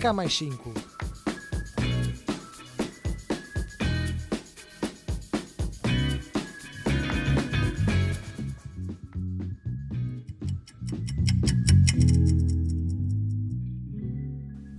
[0.00, 0.72] Cá Mais 5.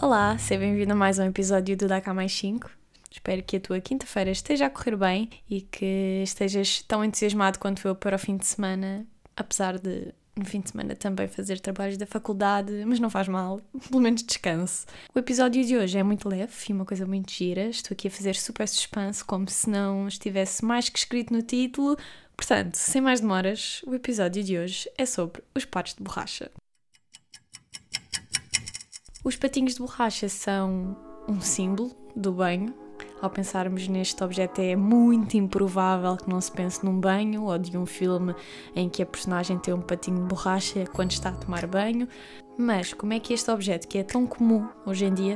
[0.00, 2.70] Olá, seja bem-vindo a mais um episódio do Dá Mais 5.
[3.10, 7.88] Espero que a tua quinta-feira esteja a correr bem e que estejas tão entusiasmado quanto
[7.88, 9.04] eu para o fim de semana,
[9.36, 13.60] apesar de no fim de semana também fazer trabalhos da faculdade, mas não faz mal,
[13.90, 14.86] pelo menos descanso.
[15.14, 17.66] O episódio de hoje é muito leve e uma coisa muito gira.
[17.66, 21.96] Estou aqui a fazer super suspense, como se não estivesse mais que escrito no título.
[22.36, 26.50] Portanto, sem mais demoras, o episódio de hoje é sobre os patos de borracha.
[29.24, 30.96] Os patinhos de borracha são
[31.28, 32.87] um símbolo do banho.
[33.20, 37.76] Ao pensarmos neste objeto, é muito improvável que não se pense num banho ou de
[37.76, 38.34] um filme
[38.76, 42.06] em que a personagem tem um patinho de borracha quando está a tomar banho.
[42.56, 45.34] Mas como é que este objeto, que é tão comum hoje em dia,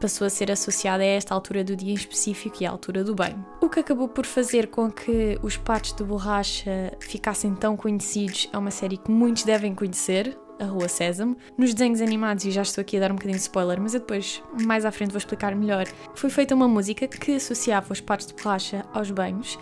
[0.00, 3.14] passou a ser associado a esta altura do dia em específico e à altura do
[3.14, 3.44] banho.
[3.60, 8.58] O que acabou por fazer com que os patos de borracha ficassem tão conhecidos é
[8.58, 11.36] uma série que muitos devem conhecer, a Rua Sésamo.
[11.56, 14.00] Nos desenhos animados, e já estou aqui a dar um bocadinho de spoiler, mas eu
[14.00, 18.26] depois, mais à frente, vou explicar melhor, foi feita uma música que associava os patos
[18.26, 19.58] de borracha aos banhos.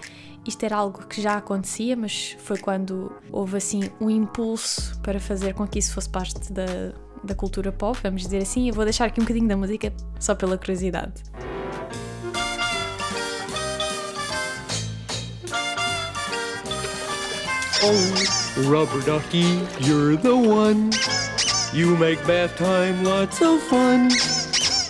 [0.47, 5.55] Isto era algo que já acontecia, mas foi quando houve assim um impulso para fazer
[5.55, 8.69] com que isso fosse parte da, da cultura pop, vamos dizer assim.
[8.69, 11.22] Eu vou deixar aqui um bocadinho da música só pela curiosidade.
[17.87, 20.89] Oh, rubber ducky, you're the one.
[21.75, 24.09] You make bath time lots of fun.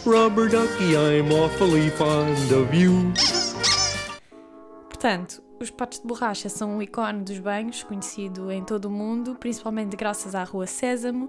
[0.07, 3.13] Rubber ducky, I'm awfully fond of you.
[4.89, 9.35] Portanto, os patos de borracha são um ícone dos banhos, conhecido em todo o mundo,
[9.41, 11.29] principalmente graças à Rua Sésamo,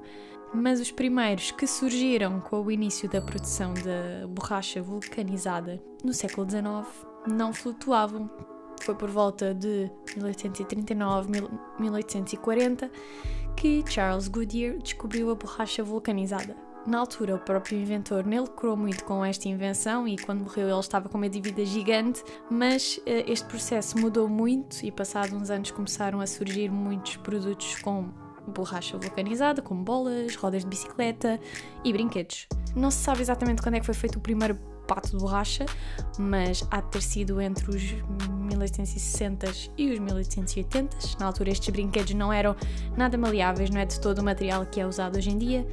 [0.53, 6.47] mas os primeiros que surgiram com o início da produção da borracha vulcanizada no século
[6.47, 6.85] XIX
[7.25, 8.54] não flutuavam.
[8.81, 12.89] Foi por volta de 1839-1840
[13.55, 16.55] que Charles Goodyear descobriu a borracha vulcanizada.
[16.85, 20.79] Na altura, o próprio inventor nem lucrou muito com esta invenção e quando morreu ele
[20.79, 25.71] estava com uma dívida gigante, mas uh, este processo mudou muito e passados uns anos
[25.71, 28.09] começaram a surgir muitos produtos com
[28.45, 31.39] borracha vulcanizada, como bolas, rodas de bicicleta
[31.83, 32.47] e brinquedos.
[32.75, 34.55] Não se sabe exatamente quando é que foi feito o primeiro
[34.85, 35.65] pato de borracha,
[36.19, 37.81] mas há de ter sido entre os
[38.57, 41.19] 1860s e os 1880s.
[41.19, 42.55] Na altura, estes brinquedos não eram
[42.95, 45.67] nada maleáveis, não é de todo o material que é usado hoje em dia.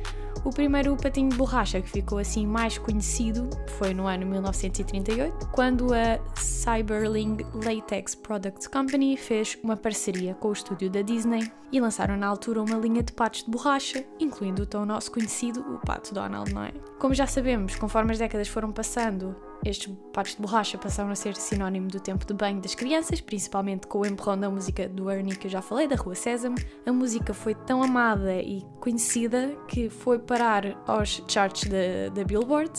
[0.45, 3.49] O primeiro patinho de borracha que ficou assim mais conhecido
[3.79, 10.53] foi no ano 1938, quando a Cyberling Latex Products Company fez uma parceria com o
[10.53, 14.67] estúdio da Disney e lançaram na altura uma linha de patos de borracha, incluindo o
[14.67, 16.73] tão nosso conhecido, o pato Donald, não é?
[16.99, 21.37] Como já sabemos, conforme as décadas foram passando, estes patos de borracha passaram a ser
[21.37, 25.37] sinónimo do tempo de banho das crianças, principalmente com o empurrão da música do Ernie
[25.37, 26.57] que eu já falei, da Rua Sésamo.
[26.85, 31.69] A música foi tão amada e conhecida que foi parar aos charts
[32.13, 32.73] da Billboard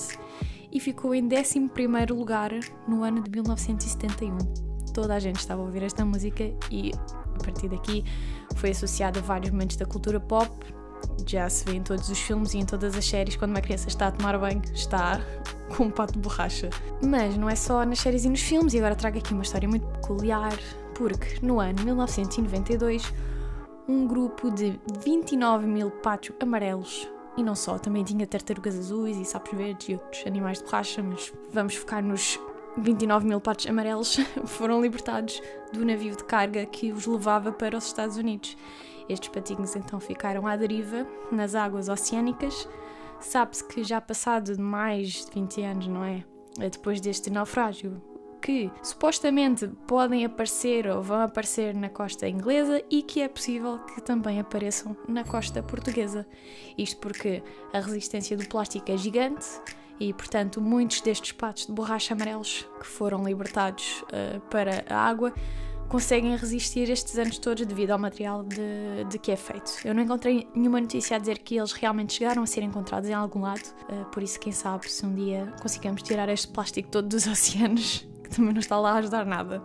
[0.71, 1.71] e ficou em 11
[2.11, 2.51] lugar
[2.87, 4.37] no ano de 1971.
[4.93, 8.03] Toda a gente estava a ouvir esta música e a partir daqui
[8.55, 10.51] foi associada a vários momentos da cultura pop,
[11.27, 13.87] já se vê em todos os filmes e em todas as séries quando uma criança
[13.87, 15.21] está a tomar banho, está
[15.75, 16.69] com um pato de borracha.
[17.01, 19.67] Mas não é só nas séries e nos filmes, e agora trago aqui uma história
[19.67, 20.53] muito peculiar,
[20.95, 23.13] porque no ano 1992
[23.87, 29.25] um grupo de 29 mil patos amarelos e não só, também tinha tartarugas azuis e
[29.25, 32.39] sapos verdes e outros animais de borracha, mas vamos focar nos
[32.77, 35.41] 29 mil patos amarelos foram libertados
[35.71, 38.55] do navio de carga que os levava para os Estados Unidos.
[39.09, 42.67] Estes patinhos então ficaram à deriva nas águas oceânicas.
[43.19, 46.23] Sabe-se que já passado mais de 20 anos, não é?
[46.57, 48.01] Depois deste naufrágio,
[48.43, 54.01] que supostamente podem aparecer ou vão aparecer na costa inglesa e que é possível que
[54.01, 56.27] também apareçam na costa portuguesa.
[56.77, 57.41] Isto porque
[57.71, 59.47] a resistência do plástico é gigante
[59.97, 65.33] e, portanto, muitos destes patos de borracha amarelos que foram libertados uh, para a água
[65.93, 69.73] conseguem resistir estes anos todos devido ao material de, de, que é feito.
[69.85, 73.13] Eu não encontrei nenhuma notícia a dizer que eles realmente chegaram a ser encontrados em
[73.13, 73.61] algum lado,
[73.91, 78.07] uh, por isso, quem sabe, se um dia conseguimos tirar este plástico todo dos oceanos,
[78.23, 79.61] que também não está lá a ajudar nada.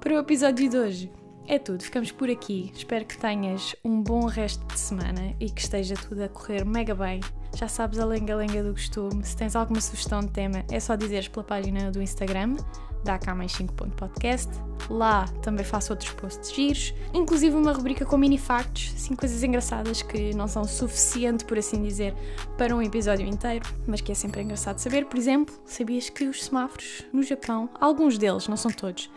[0.00, 1.12] Para o episódio de hoje,
[1.48, 2.72] é tudo, ficamos por aqui.
[2.74, 6.94] Espero que tenhas um bom resto de semana e que esteja tudo a correr mega
[6.94, 7.20] bem.
[7.54, 9.24] Já sabes a lenga-lenga do costume.
[9.24, 12.56] Se tens alguma sugestão de tema, é só dizeres pela página do Instagram,
[13.04, 14.50] da mais 5.podcast.
[14.90, 20.02] Lá também faço outros posts giros, inclusive uma rubrica com mini factos, assim coisas engraçadas
[20.02, 22.14] que não são suficiente, por assim dizer,
[22.58, 25.06] para um episódio inteiro, mas que é sempre engraçado saber.
[25.06, 29.10] Por exemplo, sabias que os semáforos no Japão, alguns deles, não são todos,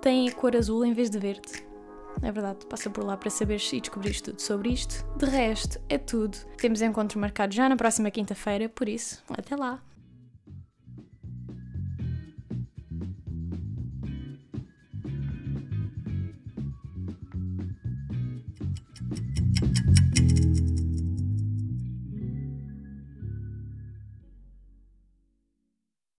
[0.00, 1.67] têm a cor azul em vez de verde?
[2.22, 5.04] É verdade, passa por lá para saberes e descobrires tudo sobre isto.
[5.16, 6.36] De resto, é tudo.
[6.56, 9.82] Temos encontro marcado já na próxima quinta-feira, por isso, até lá!